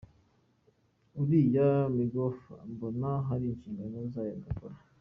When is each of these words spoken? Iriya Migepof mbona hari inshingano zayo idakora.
Iriya 1.21 1.69
Migepof 1.95 2.37
mbona 2.71 3.09
hari 3.27 3.45
inshingano 3.51 3.97
zayo 4.11 4.33
idakora. 4.39 4.75